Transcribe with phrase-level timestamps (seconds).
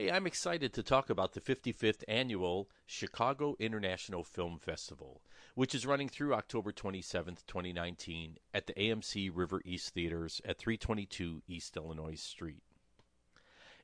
[0.00, 5.20] Hey, I'm excited to talk about the 55th annual Chicago International Film Festival,
[5.54, 11.42] which is running through October 27th, 2019, at the AMC River East Theaters at 322
[11.46, 12.62] East Illinois Street.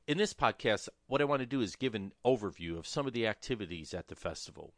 [0.07, 3.13] In this podcast, what I want to do is give an overview of some of
[3.13, 4.73] the activities at the festival.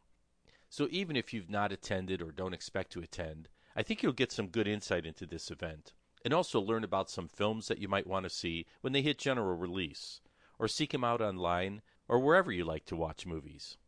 [0.68, 4.30] So even if you've not attended or don't expect to attend, I think you'll get
[4.30, 8.06] some good insight into this event and also learn about some films that you might
[8.06, 10.20] want to see when they hit general release
[10.60, 13.78] or seek him out online, or wherever you like to watch movies.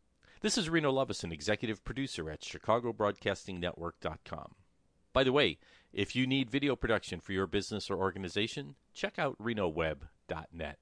[0.41, 4.55] This is Reno Lovison, executive producer at ChicagoBroadcastingNetwork.com.
[5.13, 5.59] By the way,
[5.93, 10.79] if you need video production for your business or organization, check out RenoWeb.net.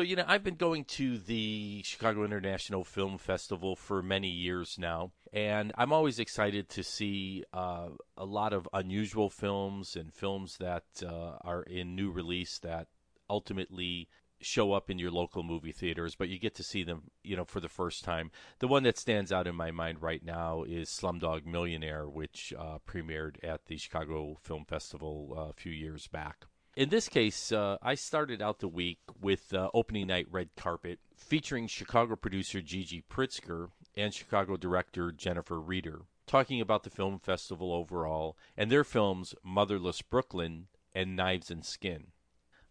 [0.00, 4.78] So, you know, I've been going to the Chicago International Film Festival for many years
[4.78, 10.56] now, and I'm always excited to see uh, a lot of unusual films and films
[10.56, 12.86] that uh, are in new release that
[13.28, 14.08] ultimately
[14.40, 17.44] show up in your local movie theaters, but you get to see them, you know,
[17.44, 18.30] for the first time.
[18.60, 22.78] The one that stands out in my mind right now is Slumdog Millionaire, which uh,
[22.88, 26.46] premiered at the Chicago Film Festival uh, a few years back.
[26.76, 31.00] In this case, uh, I started out the week with uh, opening night red carpet
[31.16, 37.72] featuring Chicago producer Gigi Pritzker and Chicago director Jennifer Reeder, talking about the film festival
[37.72, 42.12] overall and their films Motherless Brooklyn and Knives and Skin.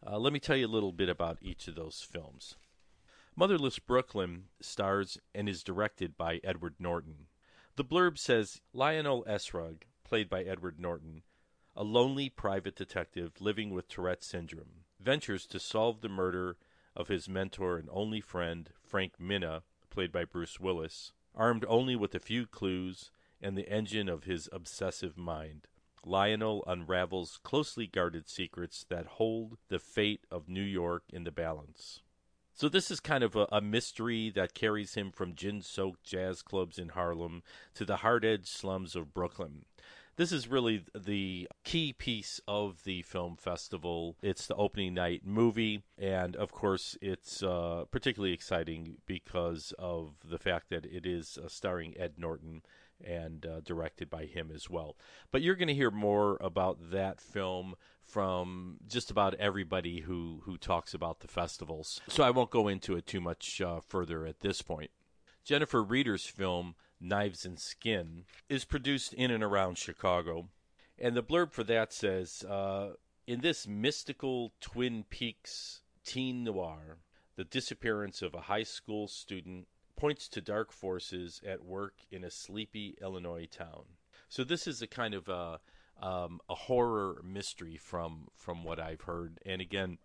[0.06, 2.56] Uh, let me tell you a little bit about each of those films.
[3.36, 7.28] Motherless Brooklyn stars and is directed by Edward Norton.
[7.76, 11.24] The blurb says Lionel Essrog, played by Edward Norton,
[11.80, 16.58] a lonely private detective living with Tourette syndrome, ventures to solve the murder
[16.94, 22.14] of his mentor and only friend, Frank Minna, played by Bruce Willis, armed only with
[22.14, 23.12] a few clues
[23.42, 25.68] and the engine of his obsessive mind.
[26.04, 32.02] Lionel unravels closely guarded secrets that hold the fate of New York in the balance.
[32.54, 36.78] So this is kind of a, a mystery that carries him from gin-soaked jazz clubs
[36.78, 37.42] in Harlem
[37.76, 39.64] to the hard-edged slums of Brooklyn
[40.20, 44.18] this is really the key piece of the film festival.
[44.22, 50.38] It's the opening night movie, and of course, it's uh, particularly exciting because of the
[50.38, 52.64] fact that it is uh, starring Ed Norton
[53.02, 54.98] and uh, directed by him as well.
[55.32, 60.58] But you're going to hear more about that film from just about everybody who, who
[60.58, 62.02] talks about the festivals.
[62.10, 64.92] So I won't go into it too much uh, further at this point.
[65.46, 70.50] Jennifer Reeder's film Knives and Skin, is produced in and around Chicago.
[70.98, 72.94] And the blurb for that says uh,
[73.26, 76.98] In this mystical Twin Peaks teen noir,
[77.36, 82.32] the disappearance of a high school student points to dark forces at work in a
[82.32, 83.84] sleepy Illinois town.
[84.28, 85.60] So this is a kind of a,
[86.02, 89.98] um, a horror mystery from from what I've heard, and again,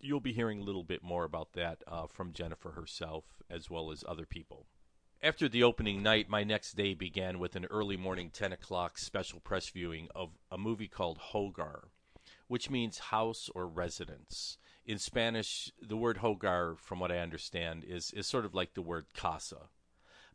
[0.00, 3.90] you'll be hearing a little bit more about that uh, from Jennifer herself as well
[3.90, 4.66] as other people.
[5.24, 9.38] After the opening night, my next day began with an early morning 10 o'clock special
[9.38, 11.84] press viewing of a movie called Hogar,
[12.48, 14.58] which means house or residence.
[14.84, 18.82] In Spanish, the word hogar, from what I understand, is, is sort of like the
[18.82, 19.68] word casa.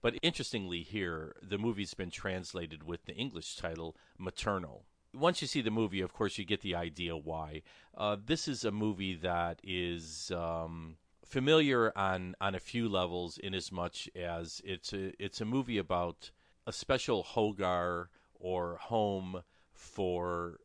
[0.01, 4.85] But interestingly, here, the movie's been translated with the English title Maternal.
[5.13, 7.61] Once you see the movie, of course, you get the idea why.
[7.93, 10.31] Uh, this is a movie that is.
[10.31, 10.95] Um,
[11.27, 15.77] familiar on on a few levels in as much as it's a it's a movie
[15.77, 16.31] about
[16.65, 18.07] a special hogar
[18.39, 19.41] or home
[19.73, 20.59] for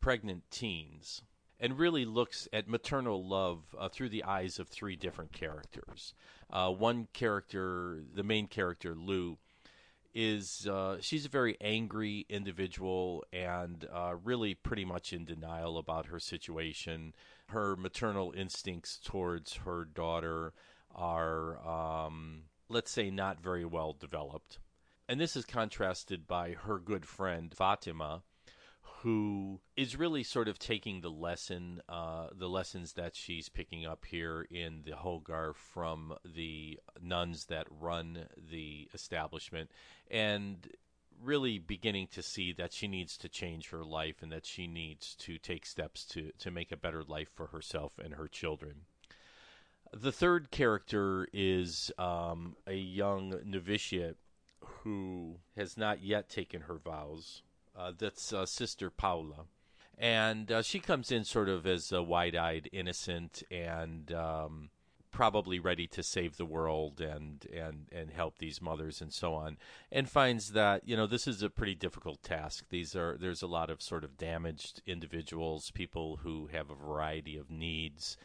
[0.00, 1.22] pregnant teens
[1.60, 6.14] and really looks at maternal love uh, through the eyes of three different characters.
[6.50, 9.36] Uh, one character, the main character, Lou,
[10.14, 16.06] is uh, she's a very angry individual and uh, really pretty much in denial about
[16.06, 17.12] her situation
[17.50, 20.52] her maternal instincts towards her daughter
[20.94, 24.58] are, um, let's say, not very well developed.
[25.08, 28.22] And this is contrasted by her good friend, Fatima,
[29.02, 34.04] who is really sort of taking the lesson, uh, the lessons that she's picking up
[34.04, 39.70] here in the Hogar from the nuns that run the establishment,
[40.10, 40.68] and
[41.22, 45.14] really beginning to see that she needs to change her life and that she needs
[45.16, 48.82] to take steps to, to make a better life for herself and her children.
[49.92, 54.16] The third character is um, a young novitiate
[54.60, 57.42] who has not yet taken her vows.
[57.76, 59.46] Uh, that's uh, Sister Paula.
[59.98, 64.70] And uh, she comes in sort of as a wide eyed innocent and um,
[65.10, 69.56] probably ready to save the world and, and, and help these mothers and so on.
[69.90, 72.66] And finds that, you know, this is a pretty difficult task.
[72.70, 77.36] These are there's a lot of sort of damaged individuals, people who have a variety
[77.36, 78.16] of needs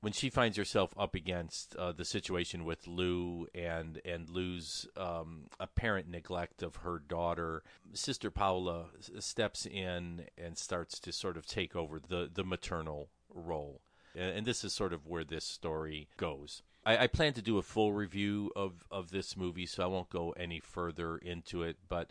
[0.00, 5.44] when she finds herself up against uh, the situation with Lou and and Lou's um,
[5.58, 7.62] apparent neglect of her daughter,
[7.92, 8.86] Sister Paula
[9.18, 13.80] steps in and starts to sort of take over the the maternal role,
[14.14, 16.62] and, and this is sort of where this story goes.
[16.84, 20.08] I, I, plan to do a full review of of this movie, so I won't
[20.08, 22.10] go any further into it, but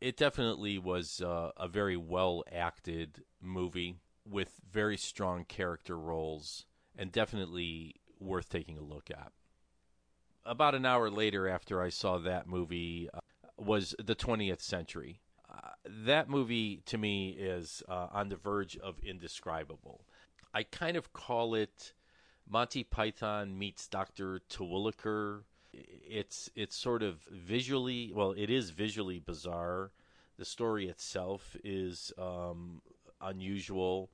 [0.00, 3.96] it, definitely was uh, a very well acted movie
[4.28, 6.64] with very strong character roles
[6.96, 9.32] and definitely worth taking a look at.
[10.46, 13.20] About an hour later, after I saw that movie, uh,
[13.58, 15.20] was The 20th Century.
[15.50, 20.04] Uh, that movie, to me, is uh, on the verge of indescribable.
[20.54, 21.92] I kind of call it
[22.48, 24.40] Monty Python meets Dr.
[24.48, 25.42] Terwilliger.
[25.72, 29.90] It's it's sort of visually well, it is visually bizarre.
[30.38, 32.80] The story itself is um,
[33.20, 34.10] unusual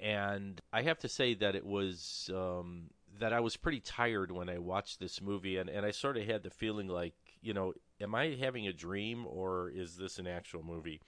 [0.00, 2.90] and I have to say that it was um,
[3.20, 6.24] that I was pretty tired when I watched this movie, and, and I sort of
[6.26, 10.26] had the feeling like, you know, am I having a dream or is this an
[10.26, 11.00] actual movie?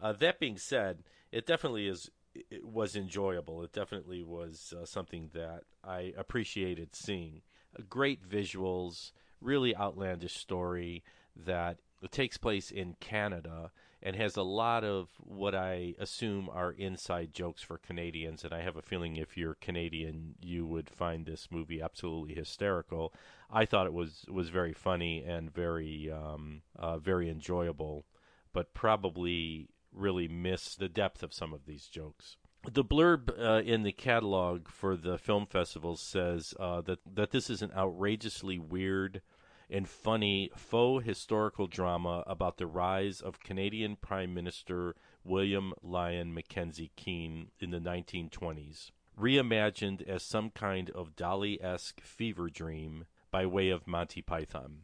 [0.00, 0.98] Uh, that being said,
[1.30, 2.10] it definitely is.
[2.34, 3.62] It was enjoyable.
[3.62, 7.42] It definitely was uh, something that I appreciated seeing.
[7.78, 11.02] Uh, great visuals, really outlandish story
[11.36, 11.78] that
[12.10, 13.70] takes place in Canada
[14.02, 18.42] and has a lot of what I assume are inside jokes for Canadians.
[18.42, 23.14] And I have a feeling if you're Canadian, you would find this movie absolutely hysterical.
[23.50, 28.04] I thought it was was very funny and very um, uh, very enjoyable,
[28.52, 32.36] but probably really miss the depth of some of these jokes.
[32.70, 37.50] The blurb uh, in the catalog for the film festival says uh, that that this
[37.50, 39.20] is an outrageously weird
[39.68, 44.94] and funny faux historical drama about the rise of Canadian Prime Minister
[45.24, 52.48] William Lyon Mackenzie King in the 1920s, reimagined as some kind of Dali esque fever
[52.48, 54.82] dream by way of Monty Python.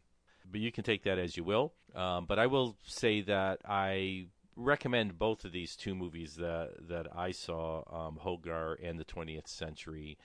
[0.51, 1.75] But you can take that as you will.
[1.95, 4.29] Um, but I will say that I
[4.59, 9.47] recommend both of these two movies that that I saw, um, Hogar and the 20th
[9.47, 10.19] Century,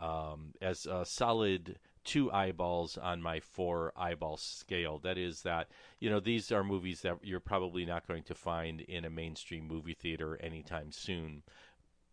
[0.00, 4.98] um, as a solid two eyeballs on my four eyeball scale.
[4.98, 5.68] That is that
[6.00, 9.68] you know these are movies that you're probably not going to find in a mainstream
[9.68, 11.42] movie theater anytime soon.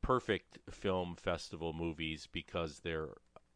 [0.01, 3.15] Perfect film festival movies because they're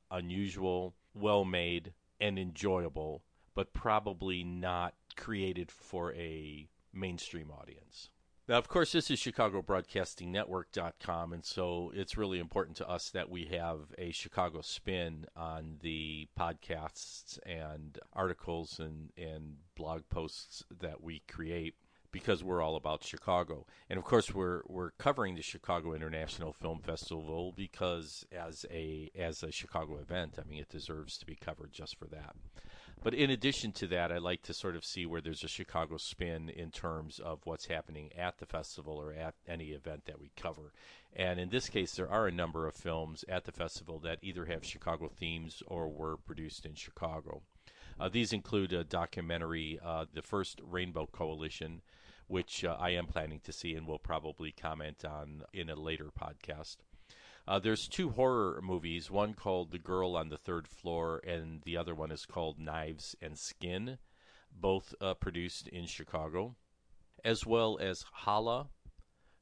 [0.10, 3.24] unusual, well made, and enjoyable,
[3.54, 8.10] but probably not created for a mainstream audience.
[8.48, 13.44] Now, of course, this is ChicagoBroadcastingNetwork.com, and so it's really important to us that we
[13.46, 21.24] have a Chicago spin on the podcasts and articles and, and blog posts that we
[21.28, 21.76] create
[22.12, 23.66] because we're all about Chicago.
[23.90, 29.44] And of course, we're we're covering the Chicago International Film Festival because as a as
[29.44, 32.38] a Chicago event, I mean, it deserves to be covered just for that.
[33.04, 35.98] But in addition to that, I like to sort of see where there's a Chicago
[35.98, 40.32] spin in terms of what's happening at the festival or at any event that we
[40.36, 40.74] cover.
[41.16, 44.46] And in this case, there are a number of films at the festival that either
[44.46, 47.44] have Chicago themes or were produced in Chicago.
[48.00, 51.82] Uh, these include a documentary, uh, The First Rainbow Coalition,
[52.28, 56.10] which uh, I am planning to see and will probably comment on in a later
[56.20, 56.78] podcast.
[57.48, 61.78] Uh, there's two horror movies, one called The Girl on the Third Floor, and the
[61.78, 64.00] other one is called Knives and Skin,
[64.52, 66.58] both uh, produced in Chicago,
[67.24, 68.68] as well as Hala,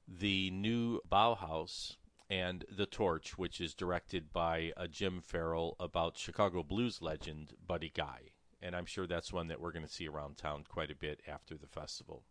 [0.07, 1.95] the new Bauhaus,
[2.29, 7.91] and The Torch, which is directed by uh, Jim Farrell about Chicago blues legend Buddy
[7.95, 8.29] Guy.
[8.61, 11.21] And I'm sure that's one that we're going to see around town quite a bit
[11.27, 12.23] after the festival.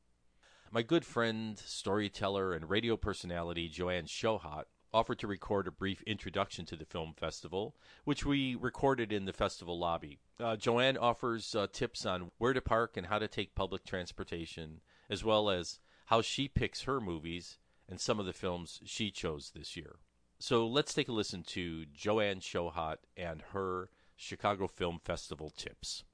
[0.71, 4.65] My good friend, storyteller, and radio personality Joanne Shohat
[4.95, 7.75] offered to record a brief introduction to the film festival,
[8.05, 10.21] which we recorded in the festival lobby.
[10.39, 14.81] Uh, Joanne offers uh, tips on where to park and how to take public transportation,
[15.11, 17.59] as well as how she picks her movies
[17.89, 19.97] and some of the films she chose this year.
[20.39, 26.05] So let's take a listen to Joanne Shohat and her Chicago Film Festival tips.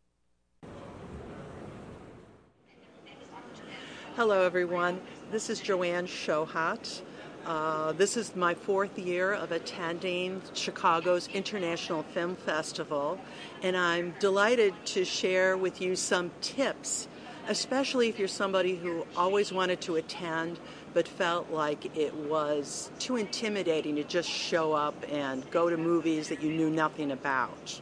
[4.17, 5.01] Hello, everyone.
[5.31, 7.03] This is Joanne Shohat.
[7.47, 13.19] Uh, this is my fourth year of attending Chicago's International Film Festival,
[13.63, 17.09] and I'm delighted to share with you some tips,
[17.49, 20.61] especially if you're somebody who always wanted to attend
[20.93, 26.29] but felt like it was too intimidating to just show up and go to movies
[26.29, 27.81] that you knew nothing about.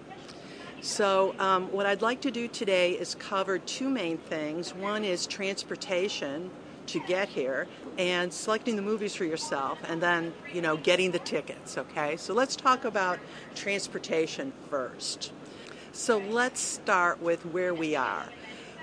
[0.82, 4.72] So, um, what I'd like to do today is cover two main things.
[4.72, 6.50] One is transportation
[6.88, 7.66] to get here
[7.98, 12.16] and selecting the movies for yourself and then, you know, getting the tickets, okay?
[12.16, 13.18] So let's talk about
[13.54, 15.32] transportation first.
[15.92, 18.28] So let's start with where we are.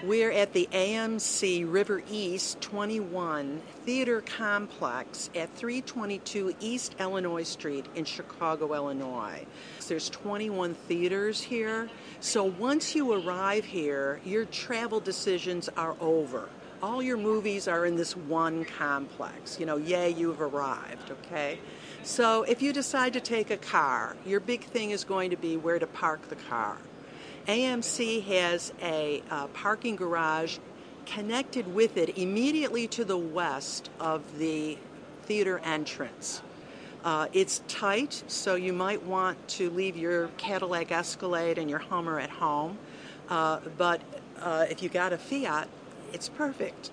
[0.04, 8.04] We're at the AMC River East 21 Theater Complex at 322 East Illinois Street in
[8.04, 9.46] Chicago, Illinois.
[9.88, 11.90] There's 21 theaters here.
[12.20, 16.50] So once you arrive here, your travel decisions are over
[16.82, 19.60] all your movies are in this one complex.
[19.60, 21.60] You know, yay, you've arrived, okay?
[22.04, 25.58] So if you decide to take a car, your big thing is going to be
[25.58, 26.78] where to park the car.
[27.48, 30.58] AMC has a uh, parking garage
[31.06, 34.78] connected with it immediately to the west of the
[35.24, 36.42] theater entrance.
[37.04, 42.20] Uh, it's tight, so you might want to leave your Cadillac Escalade and your Hummer
[42.20, 42.80] at home.
[43.30, 44.02] Uh, but
[44.40, 45.68] uh, if you got a Fiat,
[46.16, 46.92] it's perfect.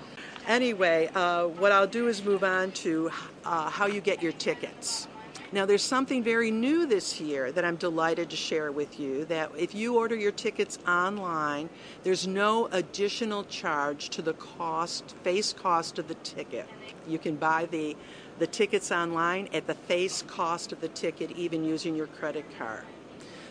[0.47, 3.11] Anyway, uh, what I'll do is move on to
[3.43, 5.05] uh, how you get your tickets.
[5.51, 9.51] Now, there's something very new this year that I'm delighted to share with you that
[9.57, 11.69] if you order your tickets online,
[12.03, 16.67] there's no additional charge to the cost, face cost of the ticket.
[17.05, 17.97] You can buy the,
[18.39, 22.83] the tickets online at the face cost of the ticket, even using your credit card.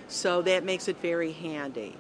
[0.09, 1.95] So that makes it very handy.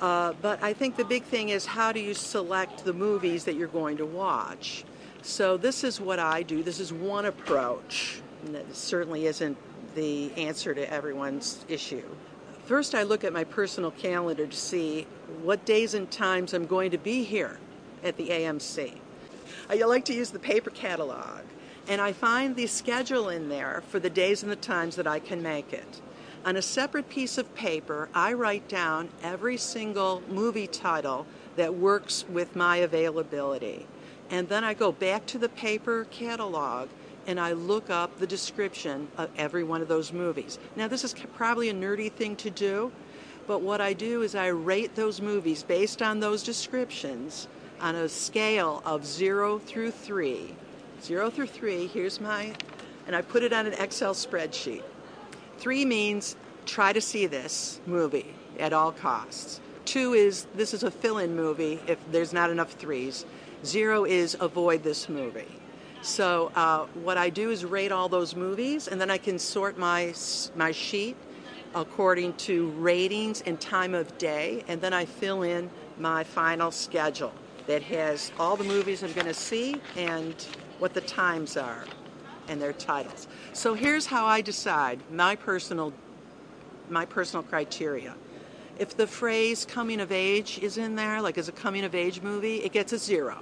[0.00, 3.54] Uh, but I think the big thing is how do you select the movies that
[3.54, 4.84] you're going to watch?
[5.22, 6.62] So this is what I do.
[6.62, 9.56] This is one approach and that certainly isn't
[9.94, 12.04] the answer to everyone's issue.
[12.66, 15.06] First, I look at my personal calendar to see
[15.42, 17.58] what days and times I'm going to be here
[18.02, 18.98] at the AMC.
[19.68, 21.42] I like to use the paper catalog,
[21.88, 25.18] and I find the schedule in there for the days and the times that I
[25.18, 26.00] can make it.
[26.44, 31.24] On a separate piece of paper, I write down every single movie title
[31.56, 33.86] that works with my availability.
[34.28, 36.90] And then I go back to the paper catalog
[37.26, 40.58] and I look up the description of every one of those movies.
[40.76, 42.92] Now, this is probably a nerdy thing to do,
[43.46, 47.48] but what I do is I rate those movies based on those descriptions
[47.80, 50.54] on a scale of zero through three.
[51.02, 52.52] Zero through three, here's my,
[53.06, 54.82] and I put it on an Excel spreadsheet.
[55.58, 59.60] Three means try to see this movie at all costs.
[59.84, 63.24] Two is this is a fill in movie if there's not enough threes.
[63.64, 65.60] Zero is avoid this movie.
[66.02, 69.78] So uh, what I do is rate all those movies, and then I can sort
[69.78, 70.14] my
[70.54, 71.16] my sheet
[71.74, 77.32] according to ratings and time of day, and then I fill in my final schedule
[77.66, 80.34] that has all the movies I'm going to see and
[80.78, 81.84] what the times are
[82.48, 83.28] and their titles.
[83.52, 85.92] So here's how I decide my personal
[86.90, 88.14] my personal criteria.
[88.78, 92.20] If the phrase coming of age is in there, like as a coming of age
[92.20, 93.38] movie, it gets a zero.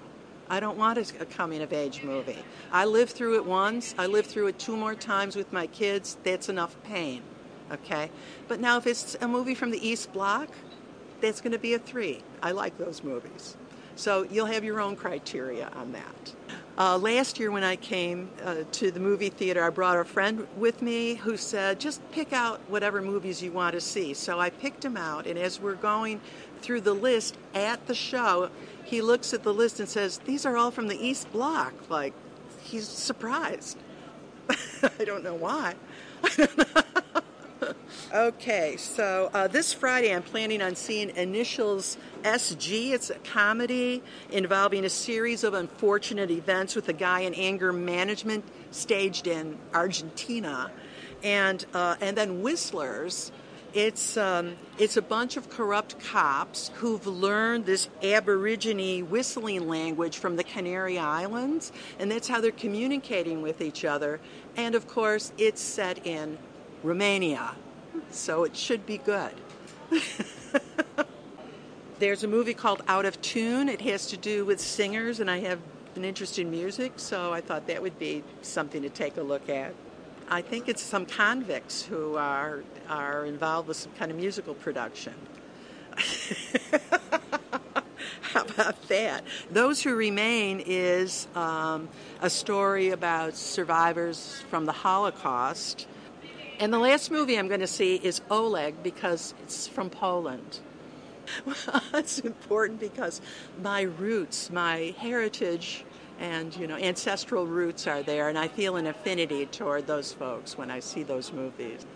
[0.49, 2.45] I don't want a, coming of age movie.
[2.71, 3.95] I lived through it once.
[3.97, 6.19] I lived through it two more times with my kids.
[6.25, 7.23] That's enough pain.
[7.71, 8.11] Okay?
[8.49, 10.51] But now, if it's a movie from the East Block,
[11.23, 12.23] that's going to be a three.
[12.43, 13.57] I like those movies.
[13.97, 16.35] So you'll have your own criteria on that.
[16.79, 20.47] Uh, last year, when I came uh, to the movie theater, I brought a friend
[20.57, 24.15] with me who said, just pick out whatever movies you want to see.
[24.15, 26.21] So I picked him out, and as we're going
[26.63, 28.49] through the list at the show,
[28.85, 31.75] he looks at the list and says, These are all from the East Block.
[31.91, 32.15] Like,
[32.63, 33.77] he's surprised.
[34.49, 35.75] I don't know why.
[38.13, 42.91] okay, so uh, this Friday I'm planning on seeing Initials SG.
[42.93, 48.45] It's a comedy involving a series of unfortunate events with a guy in anger management
[48.71, 50.71] staged in Argentina.
[51.23, 53.33] And, uh, and then Whistlers.
[53.75, 60.37] It's, um, it's a bunch of corrupt cops who've learned this Aborigine whistling language from
[60.37, 64.21] the Canary Islands, and that's how they're communicating with each other.
[64.59, 66.37] And of course, it's set in
[66.83, 67.55] Romania,
[68.15, 69.33] so it should be good.
[71.99, 73.69] There's a movie called Out of Tune.
[73.69, 75.61] It has to do with singers, and I have
[75.95, 79.49] an interest in music, so I thought that would be something to take a look
[79.49, 79.75] at.
[80.29, 85.15] I think it's some convicts who are are involved with some kind of musical production.
[88.23, 89.25] How about that?
[89.51, 91.89] Those Who Remain is um,
[92.23, 95.87] a story about survivors from the Holocaust.
[96.59, 100.61] And the last movie I'm going to see is Oleg because it's from Poland.
[101.95, 103.21] It's important because
[103.63, 105.85] my roots, my heritage,
[106.19, 110.59] and you know ancestral roots are there, and I feel an affinity toward those folks
[110.59, 111.87] when I see those movies.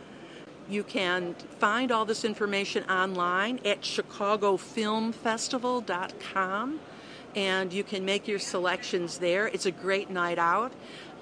[0.68, 6.80] You can find all this information online at ChicagoFilmFestival.com,
[7.36, 9.46] and you can make your selections there.
[9.46, 10.72] It's a great night out.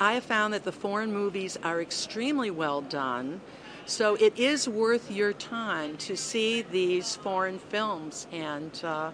[0.00, 3.40] I have found that the foreign movies are extremely well done.
[3.86, 9.12] So it is worth your time to see these foreign films and uh,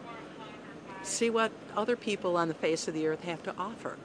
[1.02, 3.96] see what other people on the face of the earth have to offer.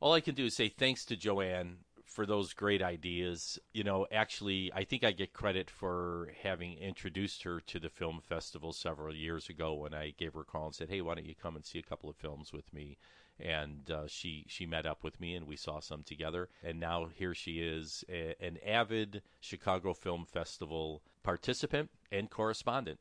[0.00, 3.58] All I can do is say thanks to Joanne for those great ideas.
[3.72, 8.20] You know, actually, I think I get credit for having introduced her to the film
[8.20, 11.26] festival several years ago when I gave her a call and said, "Hey, why don't
[11.26, 12.98] you come and see a couple of films with me?"
[13.40, 17.08] and uh, she she met up with me and we saw some together and now
[17.14, 22.98] here she is a, an avid Chicago Film Festival participant and correspondent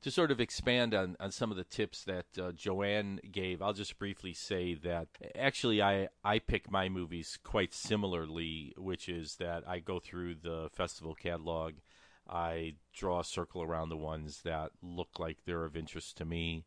[0.00, 3.72] to sort of expand on, on some of the tips that uh, Joanne gave, I'll
[3.72, 9.64] just briefly say that actually I, I pick my movies quite similarly, which is that
[9.66, 11.74] I go through the festival catalog,
[12.28, 16.66] I draw a circle around the ones that look like they're of interest to me.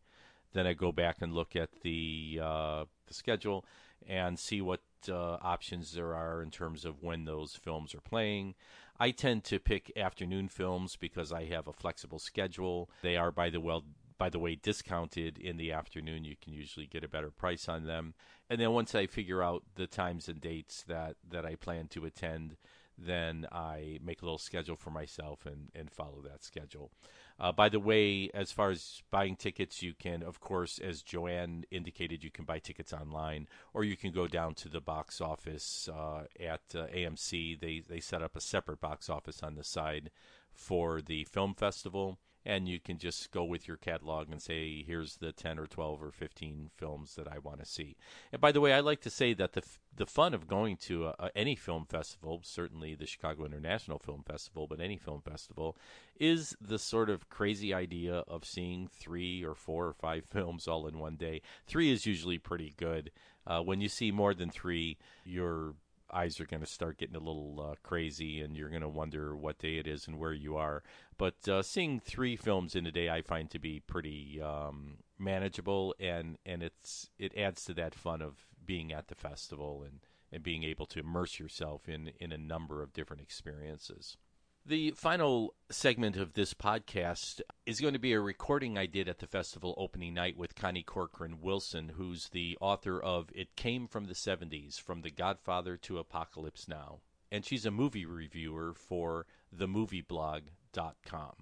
[0.53, 3.63] Then I go back and look at the uh, the schedule
[4.07, 8.55] and see what uh, options there are in terms of when those films are playing.
[9.01, 12.87] I tend to pick afternoon films because I have a flexible schedule.
[13.01, 13.83] They are by the well
[14.19, 16.23] by the way discounted in the afternoon.
[16.23, 18.13] You can usually get a better price on them.
[18.47, 22.05] And then once I figure out the times and dates that that I plan to
[22.05, 22.57] attend,
[22.95, 26.91] then I make a little schedule for myself and and follow that schedule.
[27.41, 31.65] Uh, by the way, as far as buying tickets, you can, of course, as Joanne
[31.71, 35.89] indicated, you can buy tickets online, or you can go down to the box office
[35.91, 37.59] uh, at uh, AMC.
[37.59, 40.11] They they set up a separate box office on the side
[40.53, 45.17] for the film festival and you can just go with your catalog and say here's
[45.17, 47.97] the 10 or 12 or 15 films that I want to see.
[48.31, 49.61] And by the way, I like to say that the
[49.95, 54.23] the fun of going to a, a, any film festival, certainly the Chicago International Film
[54.23, 55.77] Festival, but any film festival
[56.19, 60.87] is the sort of crazy idea of seeing 3 or 4 or 5 films all
[60.87, 61.41] in one day.
[61.67, 63.11] 3 is usually pretty good.
[63.45, 65.73] Uh, when you see more than 3, you're
[66.13, 69.35] eyes are going to start getting a little uh, crazy and you're going to wonder
[69.35, 70.83] what day it is and where you are.
[71.17, 75.95] But uh, seeing three films in a day, I find to be pretty um, manageable,
[75.99, 79.99] and, and it's it adds to that fun of being at the festival and,
[80.31, 84.17] and being able to immerse yourself in, in a number of different experiences.
[84.63, 89.17] The final segment of this podcast is going to be a recording I did at
[89.17, 94.05] the festival opening night with Connie Corcoran Wilson, who's the author of It Came from
[94.05, 96.99] the 70s From the Godfather to Apocalypse Now.
[97.31, 101.33] And she's a movie reviewer for themovieblog.com.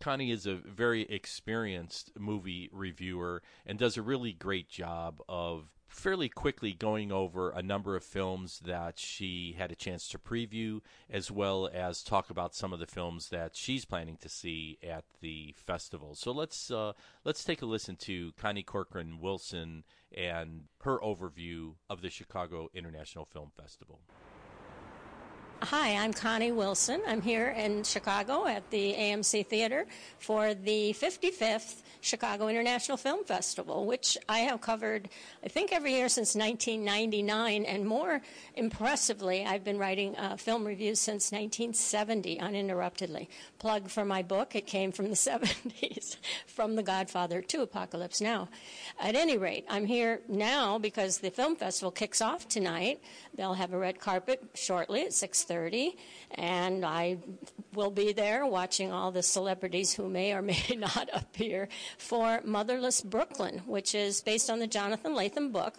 [0.00, 6.28] Connie is a very experienced movie reviewer and does a really great job of fairly
[6.28, 10.80] quickly going over a number of films that she had a chance to preview,
[11.10, 15.04] as well as talk about some of the films that she's planning to see at
[15.20, 16.14] the festival.
[16.14, 16.92] So let's uh,
[17.24, 19.84] let's take a listen to Connie Corcoran Wilson
[20.14, 24.00] and her overview of the Chicago International Film Festival.
[25.60, 27.02] Hi, I'm Connie Wilson.
[27.06, 29.86] I'm here in Chicago at the AMC Theater
[30.20, 35.08] for the 55th Chicago International Film Festival, which I have covered,
[35.44, 37.64] I think, every year since 1999.
[37.64, 38.22] And more
[38.54, 43.28] impressively, I've been writing uh, film reviews since 1970 uninterruptedly.
[43.58, 46.16] Plug for my book, it came from the 70s,
[46.46, 48.48] From The Godfather to Apocalypse Now.
[49.00, 53.00] At any rate, I'm here now because the film festival kicks off tonight.
[53.34, 55.12] They'll have a red carpet shortly at
[55.48, 55.96] 6:30,
[56.32, 57.18] and I
[57.74, 63.00] will be there watching all the celebrities who may or may not appear for Motherless
[63.00, 65.74] Brooklyn, which is based on the Jonathan Lethem book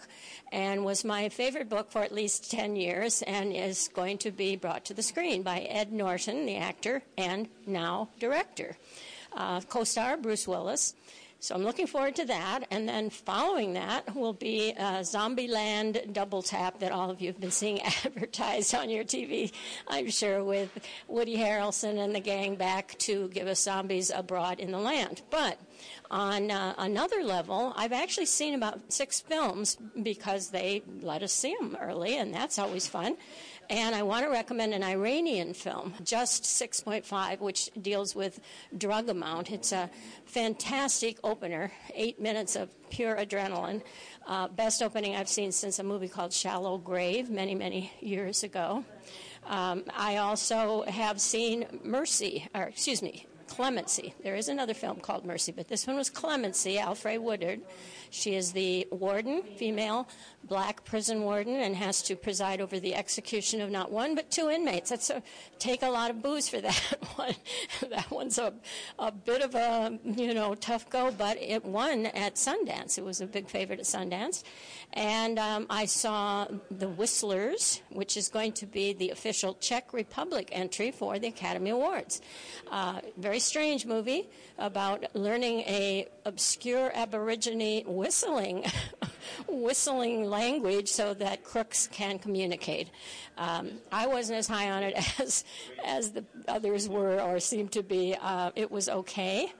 [0.52, 4.56] and was my favorite book for at least 10 years and is going to be
[4.56, 8.76] brought to the screen by Ed Norton, the actor and now director.
[9.32, 10.94] Uh, co star Bruce Willis.
[11.42, 12.64] So I'm looking forward to that.
[12.70, 17.40] And then following that will be a Zombieland double tap that all of you have
[17.40, 19.50] been seeing advertised on your TV,
[19.88, 20.70] I'm sure, with
[21.08, 25.22] Woody Harrelson and the gang back to give us zombies abroad in the land.
[25.30, 25.58] But
[26.10, 31.56] on uh, another level, I've actually seen about six films because they let us see
[31.58, 33.16] them early, and that's always fun.
[33.70, 38.40] And I want to recommend an Iranian film, Just 6.5, which deals with
[38.76, 39.52] drug amount.
[39.52, 39.88] It's a
[40.24, 43.82] fantastic opener, eight minutes of pure adrenaline.
[44.26, 48.84] Uh, best opening I've seen since a movie called Shallow Grave many, many years ago.
[49.46, 54.14] Um, I also have seen Mercy, or excuse me, Clemency.
[54.24, 57.60] There is another film called Mercy, but this one was Clemency, Alfre Woodard.
[58.10, 60.08] She is the warden, female,
[60.44, 64.50] black prison warden, and has to preside over the execution of not one but two
[64.50, 64.90] inmates.
[64.90, 65.22] That's a,
[65.58, 67.34] take a lot of booze for that one.
[67.88, 68.52] that one's a,
[68.98, 72.98] a bit of a you know tough go, but it won at Sundance.
[72.98, 74.42] It was a big favorite at Sundance,
[74.92, 80.48] and um, I saw The Whistlers, which is going to be the official Czech Republic
[80.52, 82.20] entry for the Academy Awards.
[82.70, 88.64] Uh, very strange movie about learning a obscure Aborigine whistling,
[89.48, 92.90] whistling language so that crooks can communicate.
[93.38, 95.44] Um, I wasn't as high on it as
[95.84, 98.16] as the others were or seemed to be.
[98.20, 99.52] Uh, it was okay.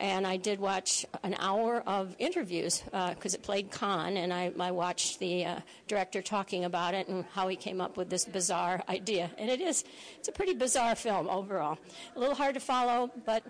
[0.00, 4.52] And I did watch an hour of interviews because uh, it played Cannes, and I,
[4.60, 8.24] I watched the uh, director talking about it and how he came up with this
[8.24, 9.28] bizarre idea.
[9.38, 9.82] And it is,
[10.16, 11.78] it's a pretty bizarre film overall.
[12.14, 13.42] A little hard to follow, but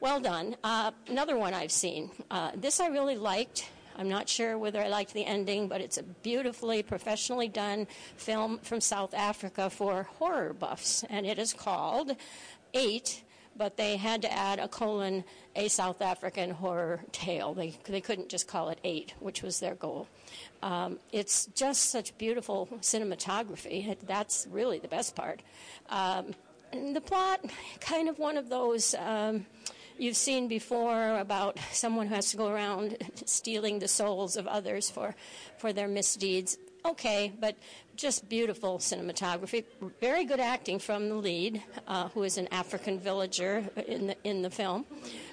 [0.00, 0.56] well done.
[0.64, 2.10] Uh, another one I've seen.
[2.30, 3.68] Uh, this I really liked.
[3.96, 7.86] I'm not sure whether I liked the ending, but it's a beautifully, professionally done
[8.16, 12.16] film from South Africa for horror buffs, and it is called
[12.72, 13.22] Eight.
[13.56, 15.22] But they had to add a colon,
[15.54, 17.52] a South African horror tale.
[17.52, 20.08] They, they couldn't just call it Eight, which was their goal.
[20.62, 23.96] Um, it's just such beautiful cinematography.
[24.06, 25.42] That's really the best part.
[25.90, 26.32] Um,
[26.72, 27.44] the plot,
[27.80, 28.94] kind of one of those.
[28.94, 29.44] Um,
[30.00, 34.90] you've seen before about someone who has to go around stealing the souls of others
[34.90, 35.14] for,
[35.58, 36.56] for their misdeeds.
[36.86, 37.56] Okay, but
[37.94, 39.64] just beautiful cinematography.
[40.00, 44.40] Very good acting from the lead, uh, who is an African villager in the, in
[44.40, 44.86] the film.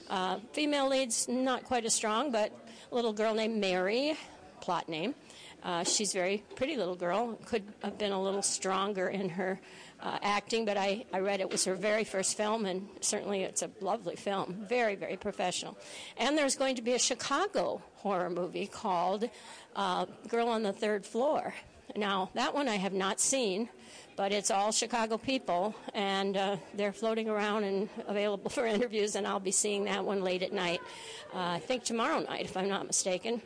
[0.09, 2.51] Uh, female leads not quite as strong, but
[2.91, 4.17] a little girl named Mary,
[4.59, 5.15] plot name.
[5.63, 7.39] Uh, she's a very pretty little girl.
[7.45, 9.59] Could have been a little stronger in her
[9.99, 13.61] uh, acting, but I, I read it was her very first film, and certainly it's
[13.61, 14.65] a lovely film.
[14.67, 15.77] Very, very professional.
[16.17, 19.29] And there's going to be a Chicago horror movie called
[19.75, 21.53] uh, Girl on the Third Floor.
[21.95, 23.69] Now, that one I have not seen,
[24.15, 29.25] but it's all Chicago people, and uh, they're floating around and available for interviews, and
[29.25, 30.81] I'll be seeing that one late at night.
[31.33, 33.41] Uh, I think tomorrow night, if I'm not mistaken.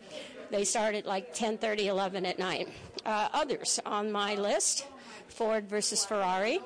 [0.50, 2.68] They start at like 10:30, 11 at night.
[3.06, 4.86] Uh, others on my list
[5.32, 6.60] Ford versus Ferrari.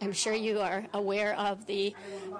[0.00, 1.94] I'm sure you are aware of the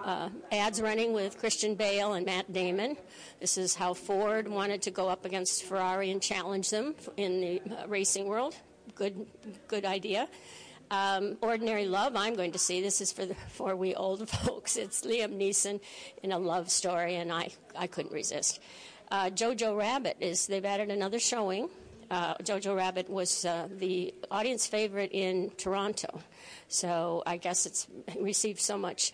[0.04, 2.96] uh, ads running with Christian Bale and Matt Damon.
[3.40, 7.60] This is how Ford wanted to go up against Ferrari and challenge them in the
[7.60, 8.54] uh, racing world.
[8.94, 9.26] Good,
[9.66, 10.28] good idea.
[10.90, 12.80] Um, Ordinary Love, I'm going to see.
[12.80, 14.76] This is for the, for we old folks.
[14.76, 15.80] It's Liam Neeson
[16.22, 18.60] in a love story, and I, I couldn't resist.
[19.10, 21.68] Uh, Jojo Rabbit is they've added another showing
[22.14, 26.20] uh, Jojo Rabbit was uh, the audience favorite in Toronto.
[26.68, 27.88] So I guess it's
[28.20, 29.12] received so much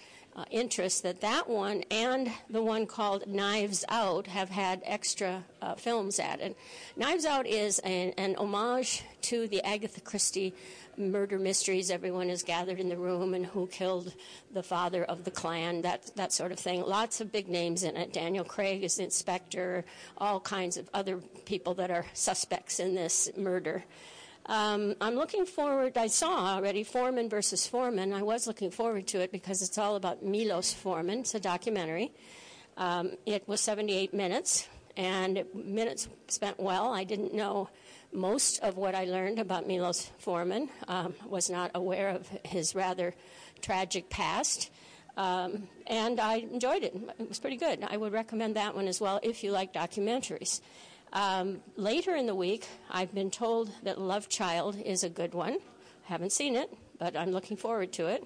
[0.50, 6.18] interest that that one and the one called Knives Out have had extra uh, films
[6.18, 6.54] added.
[6.96, 10.54] Knives Out is an, an homage to the Agatha Christie
[10.96, 11.90] murder mysteries.
[11.90, 14.12] Everyone is gathered in the room and who killed
[14.52, 16.82] the father of the clan, that, that sort of thing.
[16.82, 18.12] Lots of big names in it.
[18.12, 19.84] Daniel Craig is the inspector,
[20.18, 23.84] all kinds of other people that are suspects in this murder.
[24.50, 25.96] Um, I'm looking forward.
[25.96, 28.12] I saw already Forman versus Forman.
[28.12, 31.20] I was looking forward to it because it's all about Milos Forman.
[31.20, 32.10] It's a documentary.
[32.76, 36.92] Um, it was 78 minutes, and minutes spent well.
[36.92, 37.70] I didn't know
[38.12, 40.68] most of what I learned about Milos Forman.
[40.88, 43.14] Um, was not aware of his rather
[43.62, 44.72] tragic past.
[45.16, 46.96] Um, and I enjoyed it.
[47.20, 47.84] It was pretty good.
[47.88, 50.60] I would recommend that one as well if you like documentaries.
[51.12, 55.58] Um, later in the week, I've been told that Love Child is a good one.
[56.04, 58.24] Haven't seen it, but I'm looking forward to it.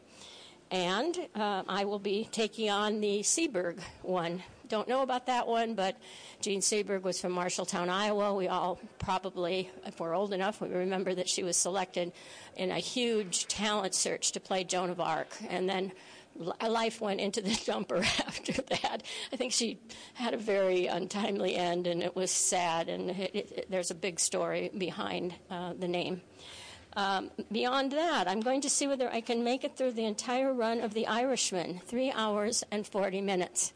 [0.70, 4.42] And uh, I will be taking on the Seberg one.
[4.68, 5.96] Don't know about that one, but
[6.40, 8.34] Jean Seberg was from Marshalltown, Iowa.
[8.34, 12.12] We all probably, if we're old enough, we remember that she was selected
[12.56, 15.28] in a huge talent search to play Joan of Arc.
[15.48, 15.92] And then
[16.36, 19.02] life went into the dumper after that.
[19.32, 19.78] I think she
[20.14, 22.88] had a very untimely end, and it was sad.
[22.88, 26.20] And it, it, there's a big story behind uh, the name.
[26.96, 30.52] Um, beyond that, I'm going to see whether I can make it through the entire
[30.52, 33.72] run of The Irishman, three hours and 40 minutes.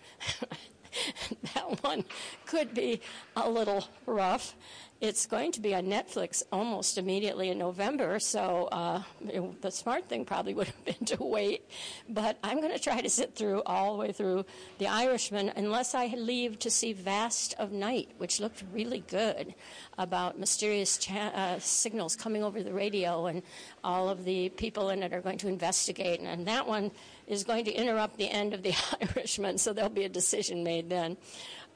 [1.54, 2.04] that one
[2.46, 3.00] could be
[3.34, 4.54] a little rough.
[5.00, 10.08] It's going to be on Netflix almost immediately in November, so uh, it, the smart
[10.08, 11.70] thing probably would have been to wait.
[12.08, 14.44] But I'm going to try to sit through all the way through
[14.78, 19.54] The Irishman, unless I leave to see Vast of Night, which looked really good
[19.98, 23.44] about mysterious cha- uh, signals coming over the radio, and
[23.84, 26.20] all of the people in it are going to investigate.
[26.20, 26.90] And that one
[27.26, 28.74] is going to interrupt the end of The
[29.16, 31.16] Irishman, so there'll be a decision made then.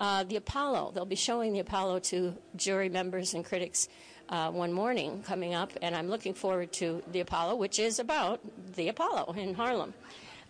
[0.01, 3.89] Uh, the Apollo, they'll be showing the Apollo to jury members and critics
[4.29, 8.41] uh, one morning coming up, and I'm looking forward to the Apollo, which is about
[8.75, 9.95] the Apollo in Harlem.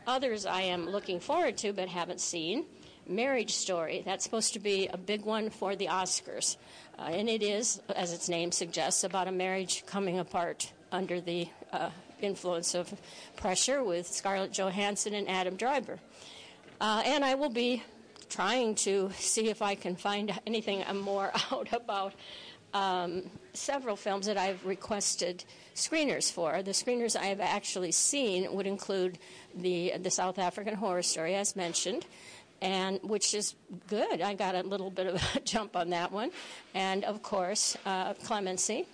[0.07, 2.65] Others I am looking forward to but haven't seen.
[3.09, 6.57] Marriage Story, that's supposed to be a big one for the Oscars.
[6.99, 11.49] Uh, and it is, as its name suggests, about a marriage coming apart under the
[11.73, 12.93] uh, influence of
[13.37, 15.99] pressure with Scarlett Johansson and Adam Driver.
[16.81, 17.83] Uh, and I will be
[18.29, 22.15] trying to see if I can find anything more out about
[22.75, 26.63] um, several films that I've requested screeners for.
[26.63, 29.19] The screeners I have actually seen would include
[29.55, 32.07] the the South African Horror Story, as mentioned,
[32.63, 33.55] and which is
[33.89, 34.23] good.
[34.23, 36.31] I got a little bit of a jump on that one,
[36.75, 38.87] and of course uh, Clemency.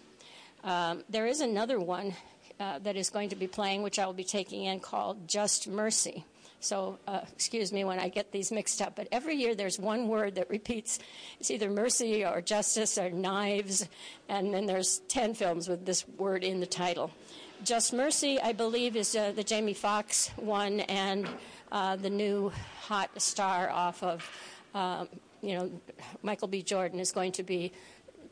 [0.64, 2.14] Um, there is another one
[2.60, 5.68] uh, that is going to be playing, which I will be taking in, called Just
[5.68, 6.24] Mercy.
[6.60, 10.08] So, uh, excuse me when I get these mixed up, but every year there's one
[10.08, 10.98] word that repeats.
[11.38, 13.88] It's either mercy or justice or knives,
[14.28, 17.12] and then there's 10 films with this word in the title.
[17.62, 21.28] Just Mercy, I believe, is uh, the Jamie Foxx one, and
[21.70, 24.28] uh, the new hot star off of,
[24.74, 25.08] um,
[25.40, 25.70] you know,
[26.22, 26.62] Michael B.
[26.62, 27.72] Jordan is going to be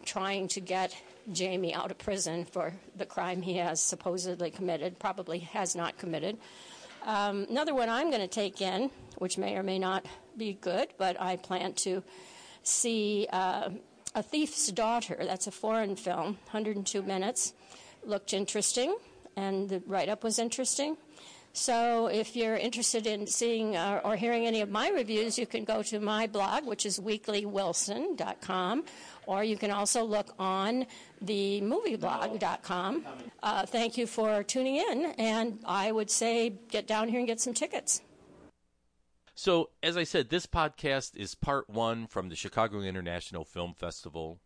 [0.04, 0.96] trying to get
[1.32, 6.38] Jamie out of prison for the crime he has supposedly committed, probably has not committed.
[7.04, 10.88] Um, another one I'm going to take in, which may or may not be good,
[10.98, 12.02] but I plan to
[12.62, 13.70] see uh,
[14.14, 15.16] A Thief's Daughter.
[15.20, 17.54] That's a foreign film, 102 minutes.
[18.04, 18.96] Looked interesting,
[19.36, 20.96] and the write up was interesting.
[21.56, 25.64] So if you're interested in seeing uh, or hearing any of my reviews, you can
[25.64, 28.84] go to my blog, which is weeklywilson.com,
[29.24, 30.84] or you can also look on
[31.22, 33.06] the movieblog.com.
[33.42, 37.40] Uh, thank you for tuning in, and I would say get down here and get
[37.40, 38.02] some tickets.
[39.34, 44.40] So, as I said, this podcast is part one from the Chicago International Film Festival.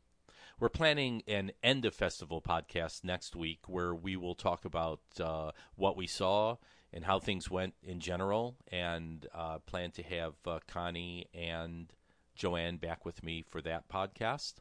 [0.60, 5.50] We're planning an end of festival podcast next week where we will talk about uh,
[5.74, 6.56] what we saw
[6.92, 11.92] and how things went in general, and uh, plan to have uh, Connie and
[12.34, 14.54] Joanne back with me for that podcast.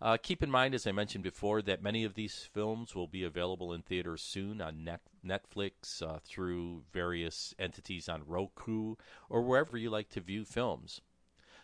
[0.00, 3.22] Uh, keep in mind, as I mentioned before, that many of these films will be
[3.22, 8.96] available in theaters soon on Netflix uh, through various entities on Roku
[9.30, 11.00] or wherever you like to view films.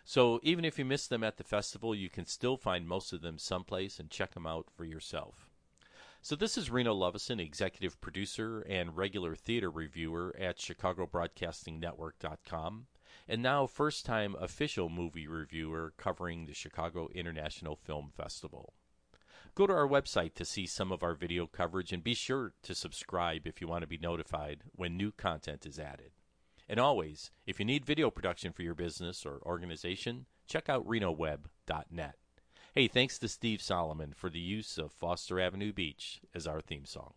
[0.05, 3.21] So even if you miss them at the festival, you can still find most of
[3.21, 5.48] them someplace and check them out for yourself.
[6.21, 12.87] So this is Reno Lovison, executive producer and regular theater reviewer at ChicagoBroadcastingNetwork.com
[13.27, 18.73] and now first time official movie reviewer covering the Chicago International Film Festival.
[19.55, 22.75] Go to our website to see some of our video coverage and be sure to
[22.75, 26.11] subscribe if you want to be notified when new content is added.
[26.67, 32.18] And always, if you need video production for your business or organization, check out renoweb.net.
[32.79, 36.85] Hey, thanks to Steve Solomon for the use of Foster Avenue Beach as our theme
[36.85, 37.11] song.